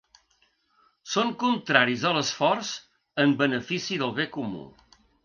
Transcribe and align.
Son 1.15 1.27
contraris 1.43 2.05
a 2.11 2.13
l’esforç 2.15 2.71
en 3.25 3.37
benefici 3.43 3.99
del 4.05 4.15
bé 4.23 4.27
comú. 4.39 4.65